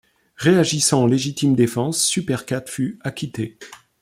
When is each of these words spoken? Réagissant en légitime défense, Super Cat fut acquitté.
Réagissant 0.37 1.03
en 1.03 1.05
légitime 1.05 1.53
défense, 1.53 2.03
Super 2.03 2.47
Cat 2.47 2.63
fut 2.65 2.97
acquitté. 3.03 3.59